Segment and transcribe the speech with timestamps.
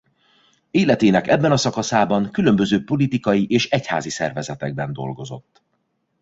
[0.71, 5.61] Életének ebben a szakaszában különböző politikai és egyházi szervezetekben dolgozott.